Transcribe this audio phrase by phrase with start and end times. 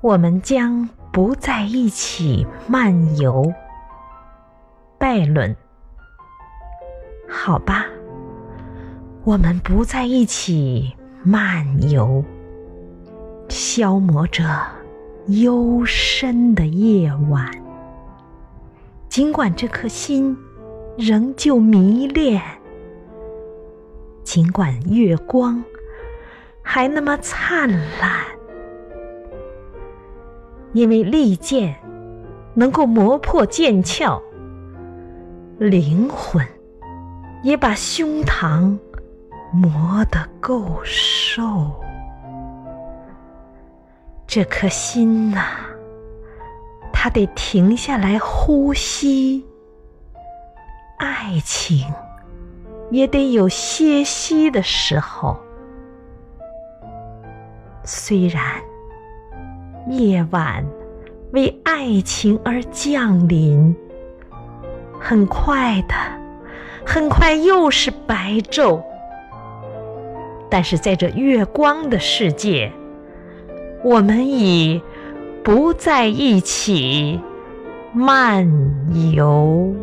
[0.00, 3.52] 我们将不在一起漫游。
[4.96, 5.56] 拜伦，
[7.28, 7.86] 好吧，
[9.24, 10.94] 我们不在一起
[11.24, 12.24] 漫游，
[13.48, 14.44] 消磨着
[15.26, 17.50] 幽深的夜晚。
[19.08, 20.36] 尽管这颗心
[20.96, 22.40] 仍旧迷恋，
[24.22, 25.62] 尽管月光
[26.62, 27.68] 还那么灿
[28.00, 28.24] 烂，
[30.72, 31.74] 因为利剑
[32.54, 34.20] 能够磨破剑鞘，
[35.58, 36.46] 灵魂
[37.42, 38.78] 也把胸膛
[39.52, 41.72] 磨得够瘦。
[44.26, 45.44] 这颗心呐。
[47.00, 49.46] 他得停下来呼吸，
[50.96, 51.86] 爱情
[52.90, 55.38] 也得有歇息的时候。
[57.84, 58.42] 虽然
[59.90, 60.64] 夜晚
[61.32, 63.74] 为爱情而降临，
[64.98, 65.94] 很快的，
[66.84, 68.82] 很快又是白昼，
[70.50, 72.72] 但是在这月光的世界，
[73.82, 74.80] 我们已。
[75.40, 77.18] 不在一起
[77.94, 78.46] 漫
[79.14, 79.74] 游。